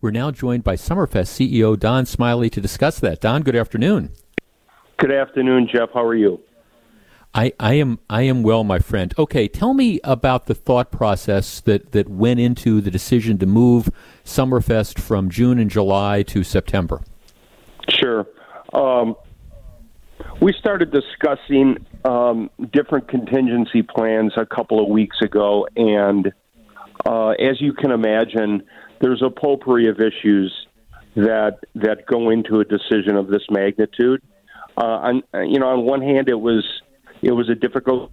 We're 0.00 0.12
now 0.12 0.30
joined 0.30 0.62
by 0.62 0.76
Summerfest 0.76 1.26
CEO 1.26 1.76
Don 1.76 2.06
Smiley 2.06 2.48
to 2.50 2.60
discuss 2.60 3.00
that. 3.00 3.20
Don, 3.20 3.42
good 3.42 3.56
afternoon. 3.56 4.10
Good 4.96 5.10
afternoon, 5.10 5.68
Jeff. 5.72 5.88
How 5.92 6.04
are 6.04 6.14
you? 6.14 6.40
I, 7.34 7.52
I 7.58 7.74
am 7.74 7.98
I 8.08 8.22
am 8.22 8.44
well, 8.44 8.62
my 8.62 8.78
friend. 8.78 9.12
Okay, 9.18 9.48
tell 9.48 9.74
me 9.74 9.98
about 10.04 10.46
the 10.46 10.54
thought 10.54 10.92
process 10.92 11.60
that, 11.62 11.90
that 11.92 12.08
went 12.08 12.38
into 12.38 12.80
the 12.80 12.92
decision 12.92 13.38
to 13.38 13.46
move 13.46 13.90
Summerfest 14.24 15.00
from 15.00 15.30
June 15.30 15.58
and 15.58 15.68
July 15.68 16.22
to 16.22 16.44
September. 16.44 17.02
Sure. 17.90 18.24
Um, 18.72 19.16
we 20.40 20.52
started 20.52 20.92
discussing 20.92 21.84
um, 22.04 22.50
different 22.72 23.08
contingency 23.08 23.82
plans 23.82 24.32
a 24.36 24.46
couple 24.46 24.80
of 24.80 24.88
weeks 24.88 25.20
ago, 25.22 25.66
and 25.76 26.32
uh, 27.04 27.30
as 27.30 27.60
you 27.60 27.72
can 27.72 27.90
imagine, 27.90 28.62
there's 29.00 29.22
a 29.22 29.30
potpourri 29.30 29.88
of 29.88 30.00
issues 30.00 30.66
that 31.14 31.58
that 31.74 32.06
go 32.06 32.30
into 32.30 32.60
a 32.60 32.64
decision 32.64 33.16
of 33.16 33.28
this 33.28 33.42
magnitude. 33.50 34.22
Uh, 34.76 34.84
on 34.84 35.22
you 35.46 35.58
know, 35.58 35.68
on 35.68 35.84
one 35.84 36.02
hand, 36.02 36.28
it 36.28 36.40
was 36.40 36.64
it 37.22 37.32
was 37.32 37.48
a 37.48 37.54
difficult, 37.54 38.12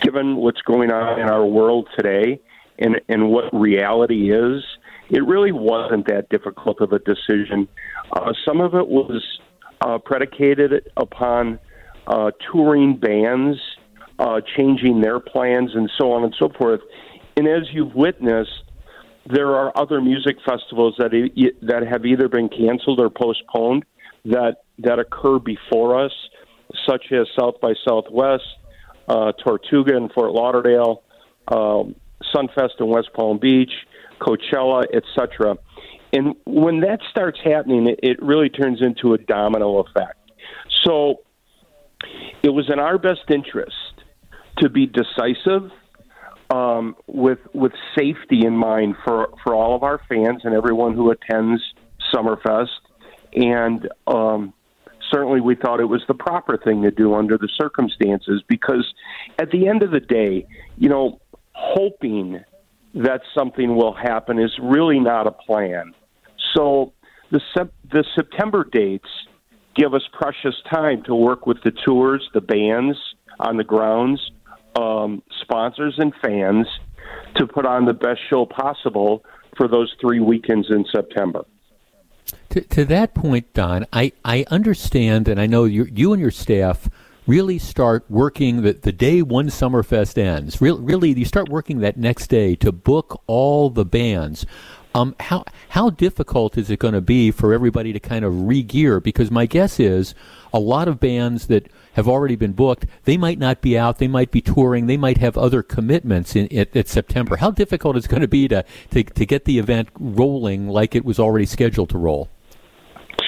given 0.00 0.36
what's 0.36 0.62
going 0.62 0.90
on 0.92 1.20
in 1.20 1.28
our 1.28 1.44
world 1.44 1.88
today 1.96 2.40
and 2.78 3.00
and 3.08 3.30
what 3.30 3.52
reality 3.52 4.32
is. 4.32 4.62
It 5.10 5.26
really 5.26 5.52
wasn't 5.52 6.06
that 6.06 6.28
difficult 6.30 6.80
of 6.80 6.92
a 6.92 6.98
decision. 6.98 7.68
Uh, 8.12 8.32
some 8.46 8.60
of 8.60 8.74
it 8.74 8.88
was 8.88 9.22
uh, 9.80 9.98
predicated 9.98 10.88
upon 10.96 11.58
uh, 12.06 12.30
touring 12.50 12.96
bands 12.96 13.58
uh, 14.18 14.40
changing 14.56 15.00
their 15.00 15.18
plans 15.20 15.74
and 15.74 15.90
so 15.98 16.12
on 16.12 16.24
and 16.24 16.34
so 16.38 16.48
forth. 16.48 16.80
And 17.36 17.48
as 17.48 17.62
you've 17.72 17.94
witnessed, 17.94 18.62
there 19.26 19.54
are 19.54 19.76
other 19.76 20.00
music 20.00 20.36
festivals 20.44 20.94
that 20.98 21.12
that 21.62 21.86
have 21.86 22.04
either 22.04 22.28
been 22.28 22.48
canceled 22.48 23.00
or 23.00 23.10
postponed 23.10 23.84
that 24.24 24.56
that 24.78 24.98
occur 24.98 25.38
before 25.38 26.04
us, 26.04 26.12
such 26.86 27.12
as 27.12 27.26
South 27.38 27.60
by 27.60 27.74
Southwest, 27.86 28.44
uh, 29.08 29.32
Tortuga 29.32 29.96
in 29.96 30.08
Fort 30.08 30.32
Lauderdale, 30.32 31.02
um, 31.48 31.94
Sunfest 32.34 32.80
in 32.80 32.88
West 32.88 33.10
Palm 33.14 33.38
Beach, 33.38 33.72
Coachella, 34.20 34.84
etc. 34.94 35.56
And 36.12 36.34
when 36.44 36.80
that 36.80 37.00
starts 37.10 37.38
happening, 37.42 37.88
it, 37.88 38.00
it 38.02 38.22
really 38.22 38.48
turns 38.48 38.82
into 38.82 39.14
a 39.14 39.18
domino 39.18 39.78
effect. 39.78 40.18
So 40.84 41.20
it 42.42 42.50
was 42.50 42.68
in 42.70 42.78
our 42.78 42.98
best 42.98 43.30
interest 43.30 43.76
to 44.58 44.68
be 44.68 44.86
decisive 44.86 45.70
um, 46.52 46.96
with 47.06 47.38
with 47.54 47.72
safety 47.96 48.44
in 48.44 48.56
mind 48.56 48.94
for 49.04 49.28
for 49.42 49.54
all 49.54 49.74
of 49.74 49.82
our 49.82 50.00
fans 50.08 50.42
and 50.44 50.54
everyone 50.54 50.94
who 50.94 51.10
attends 51.10 51.62
Summerfest, 52.14 52.68
and 53.32 53.88
um, 54.06 54.52
certainly 55.10 55.40
we 55.40 55.54
thought 55.54 55.80
it 55.80 55.88
was 55.88 56.02
the 56.08 56.14
proper 56.14 56.58
thing 56.58 56.82
to 56.82 56.90
do 56.90 57.14
under 57.14 57.38
the 57.38 57.48
circumstances 57.60 58.42
because 58.48 58.86
at 59.38 59.50
the 59.50 59.66
end 59.66 59.82
of 59.82 59.92
the 59.92 60.00
day, 60.00 60.46
you 60.76 60.88
know, 60.88 61.20
hoping 61.54 62.40
that 62.94 63.22
something 63.34 63.74
will 63.74 63.94
happen 63.94 64.38
is 64.38 64.50
really 64.60 65.00
not 65.00 65.26
a 65.26 65.32
plan. 65.32 65.94
So 66.54 66.92
the 67.30 67.40
the 67.90 68.04
September 68.14 68.68
dates 68.70 69.08
give 69.74 69.94
us 69.94 70.02
precious 70.12 70.54
time 70.70 71.02
to 71.04 71.14
work 71.14 71.46
with 71.46 71.62
the 71.64 71.72
tours, 71.86 72.28
the 72.34 72.42
bands 72.42 72.98
on 73.40 73.56
the 73.56 73.64
grounds, 73.64 74.20
um, 74.76 75.22
sponsors, 75.40 75.94
and 75.98 76.12
fans 76.22 76.66
to 77.36 77.46
put 77.46 77.66
on 77.66 77.84
the 77.84 77.92
best 77.92 78.20
show 78.28 78.46
possible 78.46 79.24
for 79.56 79.68
those 79.68 79.94
three 80.00 80.20
weekends 80.20 80.70
in 80.70 80.84
September. 80.90 81.44
To, 82.50 82.60
to 82.60 82.84
that 82.86 83.14
point, 83.14 83.52
Don, 83.52 83.86
I, 83.92 84.12
I 84.24 84.44
understand, 84.50 85.28
and 85.28 85.40
I 85.40 85.46
know 85.46 85.64
you, 85.64 85.84
you 85.84 86.12
and 86.12 86.20
your 86.20 86.30
staff 86.30 86.88
really 87.26 87.58
start 87.58 88.04
working 88.08 88.62
the, 88.62 88.72
the 88.72 88.92
day 88.92 89.22
one 89.22 89.48
Summerfest 89.48 90.18
ends. 90.18 90.60
Re- 90.60 90.72
really, 90.72 91.12
you 91.12 91.24
start 91.24 91.48
working 91.48 91.80
that 91.80 91.96
next 91.96 92.28
day 92.28 92.56
to 92.56 92.72
book 92.72 93.22
all 93.26 93.70
the 93.70 93.84
bands. 93.84 94.46
Um, 94.94 95.14
how 95.20 95.44
how 95.70 95.90
difficult 95.90 96.58
is 96.58 96.68
it 96.68 96.78
going 96.78 96.94
to 96.94 97.00
be 97.00 97.30
for 97.30 97.54
everybody 97.54 97.92
to 97.92 98.00
kind 98.00 98.24
of 98.24 98.42
re-gear? 98.42 99.00
Because 99.00 99.30
my 99.30 99.46
guess 99.46 99.80
is 99.80 100.14
a 100.52 100.58
lot 100.58 100.86
of 100.86 101.00
bands 101.00 101.46
that 101.46 101.70
have 101.94 102.06
already 102.08 102.36
been 102.36 102.52
booked, 102.52 102.86
they 103.04 103.16
might 103.16 103.38
not 103.38 103.60
be 103.62 103.78
out, 103.78 103.98
they 103.98 104.08
might 104.08 104.30
be 104.30 104.40
touring, 104.40 104.86
they 104.86 104.96
might 104.96 105.18
have 105.18 105.38
other 105.38 105.62
commitments 105.62 106.36
in 106.36 106.54
at, 106.56 106.76
at 106.76 106.88
September. 106.88 107.36
How 107.36 107.50
difficult 107.50 107.96
is 107.96 108.04
it 108.04 108.08
going 108.08 108.22
to 108.22 108.28
be 108.28 108.48
to, 108.48 108.64
to 108.90 109.02
to 109.02 109.26
get 109.26 109.44
the 109.44 109.58
event 109.58 109.88
rolling 109.98 110.68
like 110.68 110.94
it 110.94 111.04
was 111.04 111.18
already 111.18 111.46
scheduled 111.46 111.88
to 111.90 111.98
roll? 111.98 112.28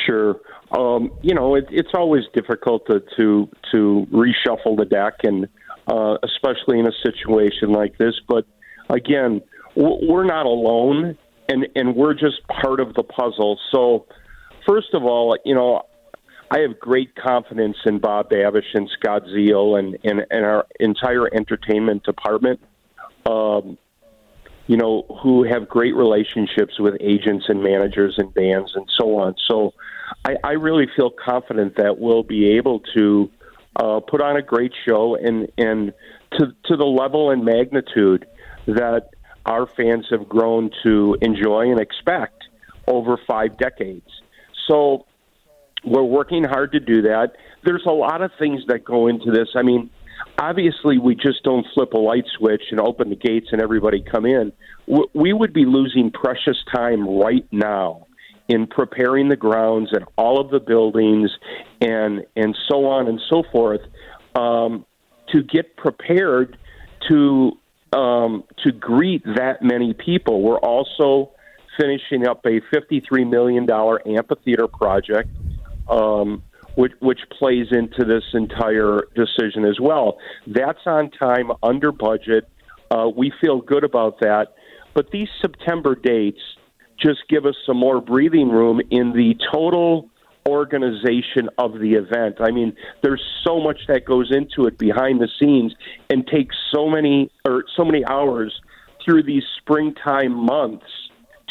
Sure. 0.04 0.40
Um, 0.76 1.12
you 1.22 1.34
know, 1.34 1.54
it, 1.54 1.66
it's 1.70 1.92
always 1.94 2.24
difficult 2.34 2.86
to, 2.86 3.02
to 3.16 3.48
to 3.72 4.06
reshuffle 4.12 4.76
the 4.76 4.84
deck, 4.84 5.14
and 5.22 5.48
uh, 5.86 6.18
especially 6.22 6.78
in 6.78 6.86
a 6.86 6.92
situation 7.02 7.70
like 7.70 7.96
this. 7.96 8.14
But 8.28 8.44
again, 8.90 9.40
we're 9.76 10.24
not 10.24 10.46
alone 10.46 11.16
and 11.48 11.66
and 11.74 11.94
we're 11.94 12.14
just 12.14 12.46
part 12.48 12.80
of 12.80 12.94
the 12.94 13.02
puzzle. 13.02 13.58
So, 13.72 14.06
first 14.66 14.94
of 14.94 15.04
all, 15.04 15.36
you 15.44 15.54
know, 15.54 15.82
I 16.50 16.60
have 16.60 16.78
great 16.78 17.14
confidence 17.14 17.76
in 17.84 17.98
Bob 17.98 18.30
Babish 18.30 18.74
and 18.74 18.88
Scott 18.98 19.24
Ziel 19.24 19.78
and 19.78 19.98
and, 20.04 20.26
and 20.30 20.44
our 20.44 20.66
entire 20.80 21.32
entertainment 21.34 22.04
department. 22.04 22.60
Um, 23.26 23.78
you 24.66 24.78
know, 24.78 25.02
who 25.22 25.44
have 25.44 25.68
great 25.68 25.94
relationships 25.94 26.78
with 26.78 26.94
agents 27.00 27.46
and 27.48 27.62
managers 27.62 28.14
and 28.16 28.32
bands 28.32 28.72
and 28.74 28.86
so 28.98 29.18
on. 29.18 29.34
So, 29.46 29.74
I, 30.24 30.36
I 30.42 30.52
really 30.52 30.86
feel 30.96 31.10
confident 31.10 31.76
that 31.76 31.98
we'll 31.98 32.22
be 32.22 32.56
able 32.56 32.80
to 32.94 33.30
uh, 33.76 34.00
put 34.00 34.22
on 34.22 34.36
a 34.36 34.42
great 34.42 34.72
show 34.86 35.16
and 35.16 35.48
and 35.58 35.92
to 36.32 36.46
to 36.64 36.76
the 36.76 36.84
level 36.84 37.30
and 37.30 37.44
magnitude 37.44 38.26
that 38.66 39.10
our 39.46 39.66
fans 39.66 40.06
have 40.10 40.28
grown 40.28 40.70
to 40.82 41.16
enjoy 41.20 41.70
and 41.70 41.80
expect 41.80 42.44
over 42.86 43.18
five 43.26 43.56
decades. 43.58 44.08
So 44.68 45.06
we're 45.84 46.02
working 46.02 46.44
hard 46.44 46.72
to 46.72 46.80
do 46.80 47.02
that. 47.02 47.32
There's 47.64 47.84
a 47.86 47.92
lot 47.92 48.22
of 48.22 48.30
things 48.38 48.62
that 48.68 48.84
go 48.84 49.06
into 49.06 49.30
this. 49.30 49.48
I 49.54 49.62
mean, 49.62 49.90
obviously, 50.38 50.98
we 50.98 51.14
just 51.14 51.42
don't 51.42 51.66
flip 51.74 51.92
a 51.92 51.98
light 51.98 52.24
switch 52.38 52.62
and 52.70 52.80
open 52.80 53.10
the 53.10 53.16
gates 53.16 53.48
and 53.52 53.60
everybody 53.60 54.02
come 54.02 54.26
in. 54.26 54.52
We 55.14 55.32
would 55.32 55.52
be 55.52 55.64
losing 55.66 56.10
precious 56.10 56.56
time 56.74 57.06
right 57.18 57.46
now 57.52 58.06
in 58.48 58.66
preparing 58.66 59.28
the 59.28 59.36
grounds 59.36 59.90
and 59.92 60.04
all 60.16 60.38
of 60.38 60.50
the 60.50 60.60
buildings 60.60 61.30
and 61.80 62.24
and 62.36 62.56
so 62.68 62.86
on 62.86 63.08
and 63.08 63.20
so 63.30 63.42
forth 63.50 63.80
um, 64.34 64.84
to 65.32 65.42
get 65.42 65.76
prepared 65.76 66.58
to 67.08 67.52
um, 67.94 68.44
to 68.64 68.72
greet 68.72 69.24
that 69.24 69.62
many 69.62 69.94
people. 69.94 70.42
We're 70.42 70.58
also 70.58 71.32
finishing 71.78 72.26
up 72.26 72.44
a 72.44 72.60
$53 72.74 73.28
million 73.28 73.68
amphitheater 73.70 74.68
project, 74.68 75.30
um, 75.88 76.42
which, 76.74 76.92
which 77.00 77.20
plays 77.30 77.66
into 77.70 78.04
this 78.04 78.24
entire 78.32 79.02
decision 79.14 79.64
as 79.64 79.78
well. 79.80 80.18
That's 80.46 80.80
on 80.86 81.10
time, 81.10 81.52
under 81.62 81.92
budget. 81.92 82.48
Uh, 82.90 83.08
we 83.14 83.32
feel 83.40 83.60
good 83.60 83.84
about 83.84 84.20
that. 84.20 84.54
But 84.92 85.10
these 85.10 85.28
September 85.40 85.94
dates 85.94 86.40
just 87.00 87.20
give 87.28 87.46
us 87.46 87.56
some 87.66 87.76
more 87.76 88.00
breathing 88.00 88.48
room 88.48 88.80
in 88.90 89.12
the 89.12 89.36
total 89.52 90.10
organization 90.48 91.48
of 91.58 91.72
the 91.74 91.94
event. 91.94 92.36
I 92.40 92.50
mean, 92.50 92.76
there's 93.02 93.22
so 93.46 93.60
much 93.60 93.78
that 93.88 94.04
goes 94.04 94.30
into 94.30 94.66
it 94.66 94.78
behind 94.78 95.20
the 95.20 95.28
scenes 95.40 95.74
and 96.10 96.26
takes 96.26 96.56
so 96.74 96.88
many 96.88 97.30
or 97.46 97.64
so 97.76 97.84
many 97.84 98.04
hours 98.04 98.60
through 99.04 99.22
these 99.22 99.42
springtime 99.58 100.32
months 100.32 100.86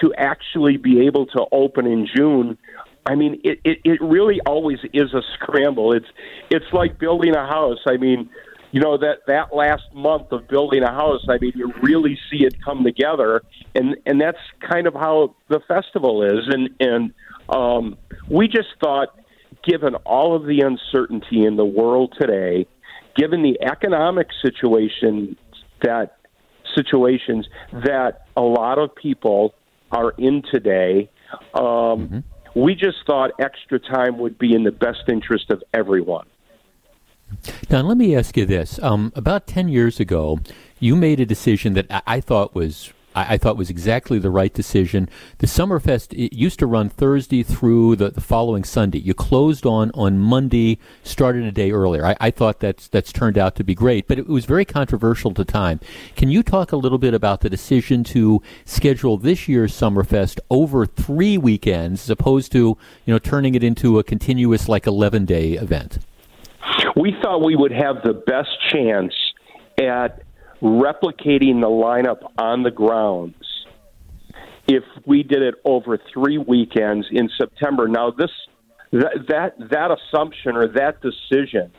to 0.01 0.13
actually 0.17 0.77
be 0.77 1.05
able 1.05 1.25
to 1.27 1.45
open 1.51 1.85
in 1.85 2.07
June. 2.15 2.57
I 3.05 3.15
mean, 3.15 3.41
it, 3.43 3.59
it, 3.63 3.79
it 3.83 4.01
really 4.01 4.39
always 4.45 4.79
is 4.93 5.13
a 5.13 5.21
scramble. 5.33 5.93
It's 5.93 6.07
it's 6.49 6.65
like 6.71 6.99
building 6.99 7.35
a 7.35 7.45
house. 7.45 7.79
I 7.87 7.97
mean, 7.97 8.29
you 8.73 8.79
know 8.79 8.97
that 8.97 9.19
that 9.27 9.55
last 9.55 9.83
month 9.93 10.31
of 10.31 10.47
building 10.47 10.81
a 10.81 10.91
house. 10.91 11.21
I 11.29 11.37
mean, 11.37 11.53
you 11.55 11.71
really 11.83 12.17
see 12.29 12.43
it 12.43 12.55
come 12.65 12.83
together, 12.83 13.43
and 13.75 13.95
and 14.07 14.19
that's 14.19 14.39
kind 14.67 14.87
of 14.87 14.95
how 14.95 15.35
the 15.47 15.59
festival 15.67 16.23
is. 16.23 16.47
And 16.47 16.69
and 16.79 17.13
um, 17.49 17.95
we 18.27 18.47
just 18.47 18.69
thought, 18.83 19.09
given 19.63 19.93
all 20.05 20.35
of 20.35 20.47
the 20.47 20.61
uncertainty 20.61 21.45
in 21.45 21.55
the 21.55 21.63
world 21.63 22.15
today, 22.19 22.65
given 23.15 23.43
the 23.43 23.61
economic 23.61 24.29
situation 24.41 25.37
that 25.83 26.17
situations 26.75 27.47
that 27.85 28.25
a 28.35 28.41
lot 28.41 28.79
of 28.79 28.95
people 28.95 29.53
are 29.91 30.15
in 30.17 30.41
today, 30.51 31.11
um, 31.53 31.63
mm-hmm. 31.63 32.59
we 32.59 32.73
just 32.73 32.97
thought 33.05 33.29
extra 33.39 33.77
time 33.77 34.17
would 34.17 34.39
be 34.39 34.55
in 34.55 34.63
the 34.63 34.71
best 34.71 35.03
interest 35.07 35.51
of 35.51 35.61
everyone. 35.75 36.25
Don, 37.73 37.87
let 37.87 37.97
me 37.97 38.15
ask 38.15 38.37
you 38.37 38.45
this. 38.45 38.77
Um, 38.83 39.11
about 39.15 39.47
10 39.47 39.67
years 39.67 39.99
ago, 39.99 40.37
you 40.79 40.95
made 40.95 41.19
a 41.19 41.25
decision 41.25 41.73
that 41.73 41.87
I, 41.89 42.01
I 42.05 42.21
thought 42.21 42.53
was 42.53 42.93
I, 43.15 43.35
thought 43.39 43.57
was 43.57 43.71
exactly 43.71 44.19
the 44.19 44.29
right 44.29 44.53
decision. 44.53 45.09
The 45.39 45.47
Summerfest 45.47 46.13
it 46.13 46.35
used 46.35 46.59
to 46.59 46.67
run 46.67 46.89
Thursday 46.89 47.41
through 47.41 47.95
the, 47.95 48.11
the 48.11 48.21
following 48.21 48.63
Sunday. 48.63 48.99
You 48.99 49.15
closed 49.15 49.65
on 49.65 49.89
on 49.95 50.19
Monday, 50.19 50.77
started 51.01 51.45
a 51.45 51.51
day 51.51 51.71
earlier. 51.71 52.05
I, 52.05 52.15
I 52.19 52.29
thought 52.29 52.59
that's 52.59 52.87
that's 52.89 53.11
turned 53.11 53.39
out 53.39 53.55
to 53.55 53.63
be 53.63 53.73
great, 53.73 54.07
but 54.07 54.19
it 54.19 54.27
was 54.27 54.45
very 54.45 54.65
controversial 54.65 55.31
at 55.31 55.37
the 55.37 55.43
time. 55.43 55.79
Can 56.15 56.29
you 56.29 56.43
talk 56.43 56.73
a 56.73 56.77
little 56.77 56.99
bit 56.99 57.15
about 57.15 57.41
the 57.41 57.49
decision 57.49 58.03
to 58.03 58.39
schedule 58.65 59.17
this 59.17 59.47
year's 59.47 59.73
Summerfest 59.73 60.39
over 60.51 60.85
three 60.85 61.39
weekends 61.39 62.03
as 62.03 62.11
opposed 62.11 62.51
to 62.51 62.77
you 63.05 63.13
know 63.15 63.17
turning 63.17 63.55
it 63.55 63.63
into 63.63 63.97
a 63.97 64.03
continuous 64.03 64.69
like 64.69 64.85
eleven 64.85 65.25
day 65.25 65.53
event? 65.53 65.97
We 66.95 67.15
thought 67.21 67.43
we 67.43 67.55
would 67.55 67.71
have 67.71 68.03
the 68.03 68.13
best 68.13 68.49
chance 68.69 69.13
at 69.79 70.21
replicating 70.61 71.61
the 71.61 71.67
lineup 71.67 72.31
on 72.37 72.63
the 72.63 72.71
grounds 72.71 73.35
if 74.67 74.83
we 75.05 75.23
did 75.23 75.41
it 75.41 75.55
over 75.65 75.99
three 76.13 76.37
weekends 76.37 77.07
in 77.11 77.29
September. 77.37 77.87
Now, 77.87 78.11
this 78.11 78.29
that 78.91 79.27
that, 79.27 79.69
that 79.71 79.89
assumption 79.91 80.55
or 80.55 80.67
that 80.69 81.01
decision 81.01 81.71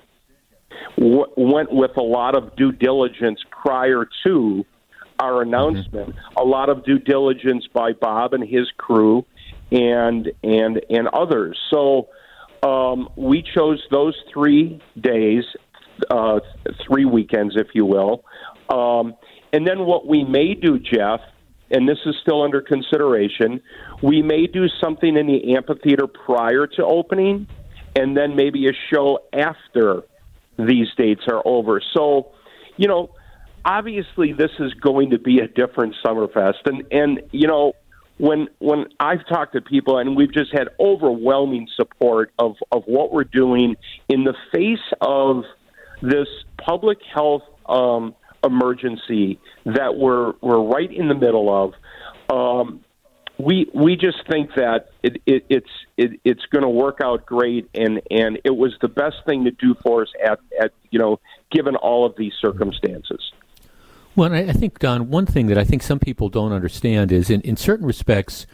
w- 0.99 1.27
went 1.37 1.73
with 1.73 1.97
a 1.97 2.03
lot 2.03 2.37
of 2.37 2.55
due 2.57 2.73
diligence 2.73 3.41
prior 3.51 4.07
to 4.27 4.67
our 5.21 5.43
announcement. 5.43 6.11
Mm-hmm. 6.11 6.39
A 6.39 6.43
lot 6.43 6.69
of 6.69 6.85
due 6.85 6.99
diligence 6.99 7.67
by 7.73 7.93
Bob 7.93 8.35
and 8.35 8.47
his 8.47 8.71
crew, 8.77 9.25
and 9.71 10.31
and 10.43 10.81
and 10.91 11.09
others. 11.09 11.59
So 11.71 12.09
um, 12.65 13.09
we 13.17 13.43
chose 13.43 13.83
those 13.91 14.17
three 14.33 14.81
days, 14.99 15.45
uh, 16.11 16.41
three 16.87 17.05
weekends, 17.05 17.57
if 17.57 17.69
you 17.75 17.85
will. 17.85 18.25
Um, 18.69 19.15
and 19.53 19.67
then 19.67 19.81
what 19.81 20.07
we 20.07 20.25
may 20.25 20.55
do, 20.55 20.79
Jeff, 20.79 21.21
and 21.71 21.89
this 21.89 21.99
is 22.07 22.15
still 22.23 22.43
under 22.43 22.63
consideration, 22.63 23.61
we 24.03 24.23
may 24.23 24.47
do 24.47 24.67
something 24.83 25.17
in 25.17 25.27
the 25.27 25.55
amphitheater 25.55 26.07
prior 26.07 26.67
to 26.67 26.85
opening, 26.85 27.47
and 27.95 28.17
then 28.17 28.35
maybe 28.35 28.67
a 28.69 28.73
show 28.93 29.21
after 29.33 30.03
these 30.59 30.89
dates 30.97 31.23
are 31.29 31.43
over. 31.45 31.83
So, 31.93 32.33
you 32.77 32.89
know, 32.89 33.11
obviously 33.65 34.33
this 34.33 34.51
is 34.59 34.73
going 34.75 35.11
to 35.11 35.19
be 35.19 35.39
a 35.39 35.49
different 35.49 35.95
Summerfest, 36.05 36.67
and 36.67 36.85
and 36.91 37.23
you 37.33 37.47
know 37.47 37.73
when 38.19 38.49
when 38.59 38.87
I've 39.01 39.27
talked 39.27 39.55
to 39.55 39.61
people 39.61 39.99
and 39.99 40.17
we've 40.17 40.33
just 40.33 40.53
had 40.53 40.69
overwhelming 40.79 41.69
support 41.75 42.33
of 42.39 42.57
of 42.71 42.85
what 42.87 43.13
we're 43.13 43.25
doing 43.25 43.77
in 44.09 44.25
the 44.25 44.35
face 44.53 44.79
of 45.01 45.45
this 46.01 46.29
public 46.59 46.99
health 47.13 47.43
um, 47.67 48.15
emergency 48.45 49.41
that 49.65 49.97
we're 49.97 50.35
we're 50.41 50.63
right 50.63 50.91
in 50.93 51.09
the 51.09 51.15
middle 51.15 51.51
of. 51.51 51.75
Um, 52.31 52.85
we 53.39 53.69
we 53.75 53.97
just 53.97 54.19
think 54.31 54.51
that 54.55 54.91
it, 55.03 55.21
it, 55.27 55.45
it's 55.49 55.71
it, 55.97 56.21
it's 56.25 56.47
going 56.47 56.63
to 56.63 56.69
work 56.69 56.99
out 57.03 57.27
great, 57.27 57.69
and 57.75 58.01
and 58.11 58.41
it 58.45 58.55
was 58.55 58.75
the 58.81 58.89
best 58.89 59.17
thing 59.27 59.45
to 59.45 59.51
do 59.51 59.75
for 59.83 60.03
us 60.03 60.09
at 60.25 60.39
at 60.61 60.73
you 60.91 60.99
know 60.99 61.19
given 61.51 61.75
all 61.75 62.07
of 62.07 62.15
these 62.17 62.33
circumstances. 62.41 63.21
Well, 64.17 64.33
I 64.33 64.53
think 64.53 64.79
Don, 64.79 65.11
one 65.11 65.27
thing 65.27 65.49
that 65.49 65.59
I 65.59 65.65
think 65.65 65.83
some 65.83 65.99
people 65.99 66.29
don't 66.29 66.53
understand 66.53 67.11
is, 67.11 67.31
in, 67.31 67.41
in 67.41 67.57
certain 67.57 67.87
respects, 67.87 68.47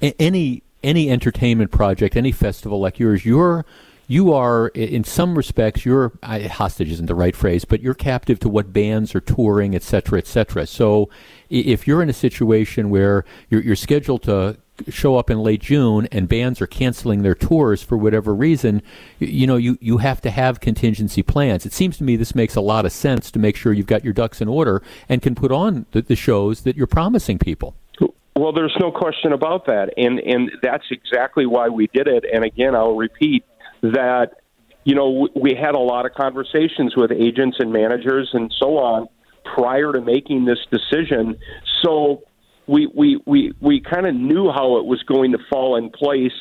any 0.00 0.62
any 0.82 1.10
entertainment 1.10 1.70
project, 1.70 2.16
any 2.16 2.32
festival 2.32 2.80
like 2.80 2.98
yours, 2.98 3.24
you're 3.24 3.64
you 4.08 4.32
are 4.32 4.68
in 4.68 5.02
some 5.02 5.36
respects 5.36 5.84
you're 5.84 6.12
hostage 6.22 6.90
isn't 6.92 7.06
the 7.06 7.14
right 7.14 7.34
phrase 7.34 7.64
but 7.64 7.80
you're 7.82 7.92
captive 7.92 8.38
to 8.38 8.48
what 8.48 8.72
bands 8.72 9.16
are 9.16 9.20
touring 9.20 9.74
et 9.74 9.82
cetera 9.82 10.18
et 10.18 10.26
cetera. 10.26 10.66
So 10.66 11.08
if 11.50 11.88
you're 11.88 12.02
in 12.02 12.08
a 12.08 12.12
situation 12.14 12.90
where 12.90 13.24
you're, 13.50 13.62
you're 13.62 13.76
scheduled 13.76 14.22
to 14.24 14.58
show 14.88 15.16
up 15.16 15.30
in 15.30 15.40
late 15.40 15.60
June 15.60 16.06
and 16.12 16.28
bands 16.28 16.60
are 16.60 16.66
canceling 16.66 17.22
their 17.22 17.34
tours 17.34 17.82
for 17.82 17.96
whatever 17.96 18.34
reason, 18.34 18.82
you 19.18 19.46
know, 19.46 19.56
you, 19.56 19.78
you 19.80 19.98
have 19.98 20.20
to 20.22 20.30
have 20.30 20.60
contingency 20.60 21.22
plans. 21.22 21.66
It 21.66 21.72
seems 21.72 21.96
to 21.98 22.04
me 22.04 22.16
this 22.16 22.34
makes 22.34 22.56
a 22.56 22.60
lot 22.60 22.84
of 22.84 22.92
sense 22.92 23.30
to 23.32 23.38
make 23.38 23.56
sure 23.56 23.72
you've 23.72 23.86
got 23.86 24.04
your 24.04 24.12
ducks 24.12 24.40
in 24.40 24.48
order 24.48 24.82
and 25.08 25.22
can 25.22 25.34
put 25.34 25.52
on 25.52 25.86
the, 25.92 26.02
the 26.02 26.16
shows 26.16 26.62
that 26.62 26.76
you're 26.76 26.86
promising 26.86 27.38
people. 27.38 27.74
Well, 28.36 28.52
there's 28.52 28.76
no 28.78 28.92
question 28.92 29.32
about 29.32 29.64
that, 29.64 29.94
and 29.96 30.20
and 30.20 30.50
that's 30.62 30.84
exactly 30.90 31.46
why 31.46 31.70
we 31.70 31.86
did 31.86 32.06
it. 32.06 32.24
And 32.30 32.44
again, 32.44 32.74
I'll 32.74 32.94
repeat 32.94 33.46
that 33.80 34.32
you 34.84 34.94
know 34.94 35.28
we 35.34 35.54
had 35.54 35.74
a 35.74 35.80
lot 35.80 36.04
of 36.04 36.12
conversations 36.12 36.94
with 36.94 37.12
agents 37.12 37.56
and 37.60 37.72
managers 37.72 38.28
and 38.34 38.52
so 38.58 38.76
on 38.76 39.08
prior 39.54 39.90
to 39.92 40.02
making 40.02 40.44
this 40.44 40.58
decision. 40.70 41.38
So 41.82 42.24
we 42.66 42.86
we 42.94 43.20
we 43.26 43.52
we 43.60 43.80
kind 43.80 44.06
of 44.06 44.14
knew 44.14 44.50
how 44.50 44.78
it 44.78 44.84
was 44.84 45.02
going 45.04 45.32
to 45.32 45.38
fall 45.50 45.76
in 45.76 45.90
place, 45.90 46.32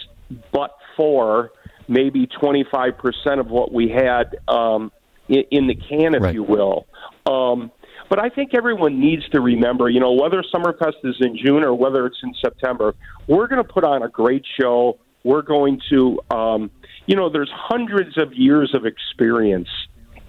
but 0.51 0.71
for 0.97 1.51
maybe 1.87 2.27
25% 2.27 3.39
of 3.39 3.47
what 3.47 3.71
we 3.71 3.89
had 3.89 4.35
um, 4.47 4.91
in, 5.27 5.43
in 5.51 5.67
the 5.67 5.75
can, 5.75 6.15
if 6.15 6.23
right. 6.23 6.33
you 6.33 6.43
will. 6.43 6.87
Um, 7.25 7.71
but 8.09 8.19
I 8.19 8.29
think 8.29 8.55
everyone 8.55 8.99
needs 8.99 9.27
to 9.29 9.41
remember, 9.41 9.89
you 9.89 9.99
know, 9.99 10.13
whether 10.13 10.43
Summerfest 10.53 11.03
is 11.03 11.15
in 11.19 11.37
June 11.37 11.63
or 11.63 11.73
whether 11.73 12.05
it's 12.05 12.17
in 12.23 12.33
September, 12.41 12.95
we're 13.27 13.47
going 13.47 13.63
to 13.63 13.71
put 13.71 13.83
on 13.83 14.03
a 14.03 14.09
great 14.09 14.45
show. 14.59 14.99
We're 15.23 15.41
going 15.41 15.81
to, 15.89 16.19
um, 16.29 16.71
you 17.07 17.15
know, 17.15 17.29
there's 17.29 17.51
hundreds 17.53 18.17
of 18.17 18.33
years 18.33 18.73
of 18.73 18.85
experience 18.85 19.69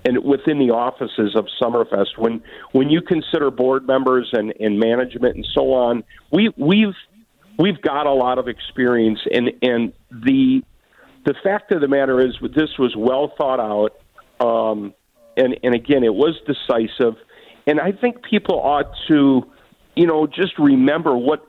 and 0.07 0.25
within 0.25 0.59
the 0.59 0.73
offices 0.73 1.35
of 1.35 1.47
Summerfest. 1.61 2.17
When 2.17 2.43
when 2.73 2.91
you 2.91 3.03
consider 3.03 3.51
board 3.51 3.87
members 3.87 4.31
and, 4.33 4.53
and 4.61 4.79
management 4.79 5.35
and 5.35 5.47
so 5.53 5.73
on, 5.73 6.05
we 6.31 6.51
we've 6.57 6.95
we've 7.59 7.81
got 7.83 8.07
a 8.07 8.13
lot 8.13 8.39
of 8.39 8.47
experience 8.49 9.19
and 9.31 9.51
and 9.63 9.93
the 10.11 10.63
the 11.25 11.35
fact 11.43 11.73
of 11.73 11.81
the 11.81 11.89
matter 11.89 12.21
is 12.21 12.37
this 12.55 12.79
was 12.79 12.95
well 12.97 13.33
thought 13.37 13.59
out 13.59 13.97
um, 14.47 14.95
and 15.37 15.59
and 15.65 15.75
again 15.75 16.05
it 16.05 16.15
was 16.15 16.37
decisive 16.47 17.17
and 17.67 17.81
I 17.81 17.91
think 17.91 18.23
people 18.23 18.61
ought 18.61 18.93
to 19.09 19.43
you 19.97 20.07
know 20.07 20.29
just 20.29 20.57
remember 20.59 21.17
what 21.17 21.45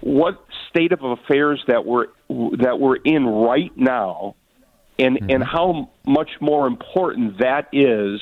what 0.00 0.44
state 0.70 0.92
of 0.92 1.02
affairs 1.02 1.64
that 1.66 1.84
we're 1.84 2.06
that 2.28 2.78
we're 2.78 2.96
in 2.96 3.26
right 3.26 3.72
now 3.76 4.36
and 4.98 5.16
mm-hmm. 5.16 5.30
and 5.30 5.44
how 5.44 5.90
much 6.06 6.30
more 6.40 6.66
important 6.66 7.38
that 7.38 7.68
is 7.72 8.20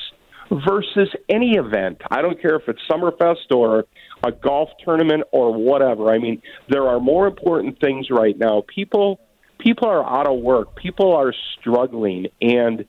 versus 0.51 1.09
any 1.29 1.55
event. 1.55 2.01
I 2.11 2.21
don't 2.21 2.39
care 2.41 2.55
if 2.55 2.67
it's 2.67 2.81
Summerfest 2.89 3.51
or 3.51 3.85
a 4.23 4.31
golf 4.31 4.69
tournament 4.83 5.23
or 5.31 5.53
whatever. 5.53 6.11
I 6.11 6.19
mean, 6.19 6.41
there 6.69 6.87
are 6.87 6.99
more 6.99 7.27
important 7.27 7.79
things 7.79 8.09
right 8.09 8.37
now. 8.37 8.63
People 8.67 9.19
people 9.59 9.87
are 9.87 10.05
out 10.05 10.27
of 10.27 10.39
work. 10.39 10.75
People 10.75 11.15
are 11.15 11.33
struggling 11.59 12.27
and 12.41 12.85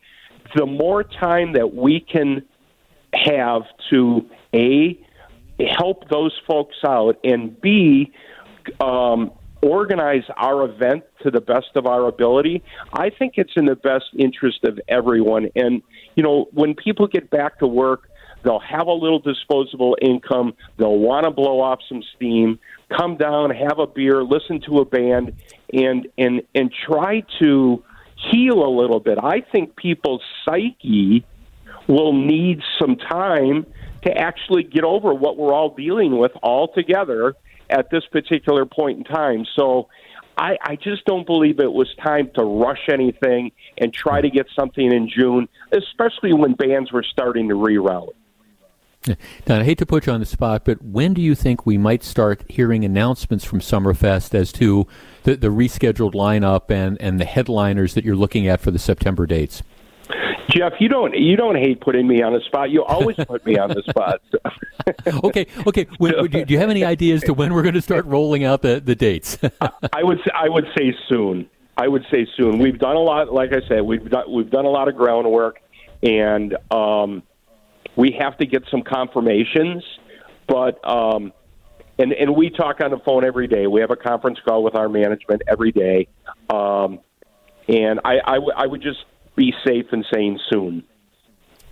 the 0.55 0.67
more 0.67 1.03
time 1.03 1.55
that 1.55 1.75
we 1.75 2.01
can 2.01 2.43
have 3.15 3.63
to 3.91 4.29
a 4.55 4.99
help 5.59 6.09
those 6.09 6.39
folks 6.47 6.77
out 6.85 7.19
and 7.25 7.61
b 7.61 8.13
um, 8.81 9.31
organize 9.63 10.25
our 10.37 10.65
event 10.65 11.05
to 11.23 11.31
the 11.31 11.41
best 11.41 11.69
of 11.75 11.87
our 11.87 12.07
ability, 12.07 12.63
I 12.93 13.11
think 13.11 13.35
it's 13.37 13.53
in 13.57 13.67
the 13.67 13.77
best 13.77 14.07
interest 14.19 14.65
of 14.65 14.79
everyone. 14.89 15.49
And, 15.57 15.83
you 16.15 16.23
know, 16.23 16.49
when 16.53 16.75
people 16.75 17.07
get 17.07 17.31
back 17.31 17.59
to 17.61 17.67
work, 17.67 18.09
they'll 18.45 18.61
have 18.61 18.87
a 18.87 18.93
little 18.93 19.19
disposable 19.19 19.97
income, 20.01 20.55
they'll 20.79 20.99
want 20.99 21.25
to 21.25 21.31
blow 21.31 21.61
off 21.61 21.81
some 21.89 22.03
steam, 22.15 22.59
come 22.97 23.17
down, 23.17 23.51
have 23.51 23.79
a 23.79 23.87
beer, 23.87 24.23
listen 24.23 24.61
to 24.63 24.79
a 24.79 24.85
band, 24.85 25.33
and, 25.73 26.07
and, 26.17 26.43
and 26.55 26.73
try 26.87 27.25
to 27.41 27.83
heal 28.31 28.65
a 28.65 28.71
little 28.71 29.01
bit. 29.01 29.19
I 29.23 29.41
think 29.41 29.77
people's 29.77 30.23
psyche 30.45 31.25
will 31.89 32.13
need 32.13 32.61
some 32.79 32.97
time 32.97 33.67
to 34.05 34.17
actually 34.17 34.63
get 34.63 34.85
over 34.85 35.13
what 35.13 35.37
we're 35.37 35.53
all 35.53 35.75
dealing 35.75 36.17
with 36.19 36.33
all 36.43 36.73
together 36.73 37.35
at 37.71 37.91
this 37.91 38.05
particular 38.11 38.67
point 38.67 38.99
in 38.99 39.05
time. 39.05 39.47
So 39.57 39.89
I, 40.39 40.57
I 40.61 40.77
just 40.77 41.05
don't 41.05 41.27
believe 41.27 41.61
it 41.61 41.73
was 41.73 41.89
time 42.03 42.31
to 42.35 42.43
rush 42.43 42.89
anything 42.91 43.53
and 43.79 43.93
try 43.93 44.21
to 44.21 44.29
get 44.29 44.47
something 44.55 44.93
in 44.93 45.09
June, 45.09 45.49
especially 45.73 46.33
when 46.33 46.53
bands 46.55 46.93
were 46.93 47.05
starting 47.05 47.49
to 47.49 47.55
reroute. 47.55 48.13
Now, 49.47 49.61
I 49.61 49.65
hate 49.65 49.79
to 49.79 49.87
put 49.87 50.07
you 50.07 50.13
on 50.13 50.21
the 50.21 50.27
spot, 50.27 50.65
but 50.65 50.83
when 50.83 51.15
do 51.15 51.23
you 51.23 51.37
think 51.37 51.65
we 51.65 51.79
might 51.79 52.03
start 52.03 52.45
hearing 52.49 52.85
announcements 52.85 53.45
from 53.45 53.61
Summerfest 53.61 54.35
as 54.35 54.51
to 54.53 54.87
the, 55.23 55.37
the 55.37 55.49
rescheduled 55.49 56.13
lineup 56.13 56.71
and, 56.71 57.01
and 57.01 57.21
the 57.21 57.25
headliners 57.25 57.95
that 57.95 58.05
you're 58.05 58.17
looking 58.17 58.49
at 58.49 58.61
for 58.61 58.73
the 58.73 58.81
September 58.81 59.27
dates? 59.27 59.63
Jeff, 60.51 60.75
you 60.81 60.89
don't 60.89 61.15
you 61.17 61.37
don't 61.37 61.57
hate 61.57 61.81
putting 61.81 62.07
me 62.07 62.23
on 62.23 62.33
the 62.33 62.41
spot. 62.41 62.71
You 62.71 62.85
always 62.85 63.17
put 63.17 63.45
me 63.45 63.59
on 63.59 63.71
the 63.71 63.83
spot. 63.89 64.21
okay, 65.25 65.47
okay. 65.67 65.87
When, 65.99 66.31
do 66.31 66.45
you 66.49 66.59
have 66.59 66.71
any 66.71 66.85
ideas 66.85 67.23
to 67.23 67.35
when 67.35 67.53
we're 67.53 67.63
going 67.63 67.75
to 67.75 67.83
start 67.83 68.07
rolling 68.07 68.45
out 68.45 68.63
the, 68.63 68.81
the 68.81 68.95
dates? 68.95 69.39
I 69.93 70.03
would 70.03 70.21
I 70.35 70.49
would 70.49 70.67
say 70.77 70.95
soon. 71.09 71.49
I 71.77 71.89
would 71.89 72.05
say 72.11 72.27
soon. 72.37 72.59
We've 72.59 72.79
done 72.79 72.97
a 72.97 73.01
lot. 73.01 73.33
Like 73.33 73.53
I 73.53 73.67
said, 73.69 73.83
we've 73.83 74.09
done 74.09 74.31
we've 74.31 74.51
done 74.51 74.65
a 74.65 74.71
lot 74.71 74.89
of 74.89 74.97
groundwork, 74.97 75.61
and 76.03 76.57
um, 76.71 77.23
we 77.97 78.17
have 78.19 78.39
to 78.39 78.47
get 78.47 78.63
some 78.71 78.83
confirmations. 78.83 79.83
But 80.47 80.79
um, 80.89 81.33
and 81.99 82.13
and 82.13 82.37
we 82.37 82.51
talk 82.51 82.81
on 82.81 82.91
the 82.91 82.99
phone 82.99 83.25
every 83.25 83.49
day. 83.49 83.67
We 83.67 83.81
have 83.81 83.91
a 83.91 83.97
conference 83.97 84.39
call 84.47 84.63
with 84.63 84.75
our 84.75 84.89
management 84.89 85.43
every 85.49 85.73
day, 85.73 86.09
um, 86.51 87.01
and 87.69 88.01
I, 88.05 88.19
I, 88.25 88.35
w- 88.35 88.53
I 88.57 88.67
would 88.67 88.83
just 88.83 89.05
be 89.37 89.55
safe 89.65 89.87
and 89.93 90.05
sane 90.13 90.41
soon. 90.51 90.85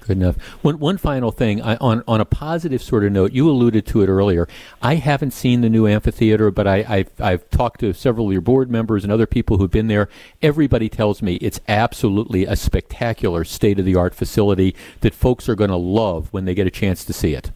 Good 0.07 0.19
enough. 0.19 0.37
One 0.61 0.79
one 0.79 0.99
final 0.99 1.31
thing 1.31 1.63
I, 1.63 1.77
on 1.77 2.05
on 2.07 2.21
a 2.21 2.27
positive 2.27 2.83
sort 2.83 3.05
of 3.05 3.13
note. 3.13 3.33
You 3.33 3.49
alluded 3.49 3.87
to 3.87 4.03
it 4.03 4.09
earlier. 4.09 4.47
I 4.83 4.97
haven't 4.97 5.31
seen 5.31 5.63
the 5.63 5.71
new 5.71 5.87
amphitheater, 5.87 6.51
but 6.51 6.67
I, 6.67 6.85
I've 6.87 7.21
I've 7.21 7.49
talked 7.49 7.81
to 7.81 7.95
several 7.95 8.27
of 8.27 8.33
your 8.33 8.43
board 8.43 8.71
members 8.71 9.03
and 9.03 9.11
other 9.11 9.27
people 9.27 9.57
who've 9.57 9.71
been 9.71 9.87
there. 9.87 10.11
Everybody 10.43 10.91
tells 10.91 11.23
me 11.23 11.37
it's 11.37 11.59
absolutely 11.69 12.45
a 12.45 12.55
spectacular 12.55 13.45
state 13.45 13.79
of 13.79 13.87
the 13.87 13.97
art 13.97 14.15
facility 14.15 14.77
that 15.01 15.15
folks 15.15 15.49
are 15.49 15.55
going 15.55 15.71
to 15.71 15.77
love 15.77 16.31
when 16.35 16.45
they 16.45 16.55
get 16.55 16.67
a 16.67 16.71
chance 16.71 17.03
to 17.07 17.15
see 17.15 17.33
it. 17.33 17.51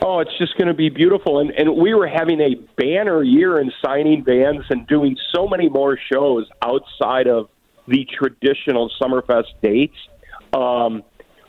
Oh, 0.00 0.20
it's 0.20 0.36
just 0.38 0.56
going 0.56 0.68
to 0.68 0.74
be 0.74 0.90
beautiful. 0.90 1.40
And, 1.40 1.50
and 1.50 1.76
we 1.76 1.92
were 1.94 2.06
having 2.06 2.40
a 2.40 2.54
banner 2.76 3.22
year 3.22 3.58
in 3.60 3.72
signing 3.84 4.22
bands 4.22 4.64
and 4.70 4.86
doing 4.86 5.16
so 5.34 5.48
many 5.48 5.68
more 5.68 5.98
shows 6.12 6.48
outside 6.62 7.26
of 7.26 7.48
the 7.86 8.06
traditional 8.06 8.90
Summerfest 9.00 9.52
dates. 9.62 9.96
Um, 10.52 11.02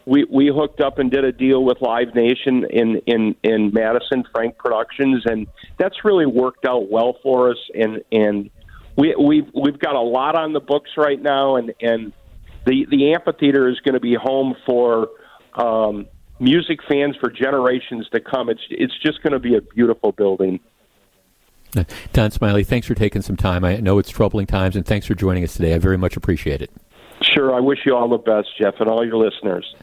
we 0.05 0.25
we 0.25 0.51
hooked 0.53 0.81
up 0.81 0.99
and 0.99 1.09
did 1.09 1.23
a 1.23 1.31
deal 1.31 1.63
with 1.63 1.81
Live 1.81 2.13
Nation 2.13 2.65
in 2.69 3.01
in 3.07 3.35
in 3.43 3.71
Madison, 3.73 4.23
Frank 4.31 4.57
Productions, 4.57 5.23
and 5.25 5.47
that's 5.79 6.03
really 6.03 6.25
worked 6.25 6.65
out 6.65 6.89
well 6.91 7.17
for 7.23 7.51
us. 7.51 7.57
And 7.73 8.03
and 8.11 8.49
we 8.95 9.15
we've 9.15 9.49
we've 9.53 9.79
got 9.79 9.95
a 9.95 10.01
lot 10.01 10.35
on 10.35 10.53
the 10.53 10.59
books 10.59 10.91
right 10.97 11.21
now, 11.21 11.55
and 11.55 11.73
and 11.81 12.13
the 12.65 12.85
the 12.89 13.13
amphitheater 13.13 13.67
is 13.69 13.79
going 13.79 13.93
to 13.93 13.99
be 13.99 14.15
home 14.15 14.55
for. 14.65 15.09
Um, 15.53 16.07
music 16.37 16.79
fans 16.85 17.15
for 17.15 17.29
generations 17.29 18.09
to 18.09 18.19
come. 18.19 18.49
It's 18.49 18.61
it's 18.69 18.93
just 18.99 19.23
going 19.23 19.31
to 19.31 19.39
be 19.39 19.55
a 19.55 19.61
beautiful 19.61 20.11
building. 20.11 20.59
Don 22.13 22.31
Smiley, 22.31 22.63
thanks 22.63 22.87
for 22.87 22.95
taking 22.95 23.21
some 23.21 23.35
time. 23.35 23.65
I 23.65 23.77
know 23.77 23.99
it's 23.99 24.09
troubling 24.09 24.47
times, 24.47 24.75
and 24.75 24.85
thanks 24.85 25.05
for 25.05 25.15
joining 25.15 25.43
us 25.43 25.55
today. 25.55 25.73
I 25.73 25.77
very 25.77 25.97
much 25.97 26.15
appreciate 26.15 26.61
it. 26.61 26.71
Sure. 27.21 27.53
I 27.53 27.59
wish 27.59 27.79
you 27.85 27.95
all 27.95 28.07
the 28.07 28.17
best, 28.17 28.49
Jeff, 28.57 28.75
and 28.79 28.89
all 28.89 29.05
your 29.05 29.17
listeners. 29.17 29.75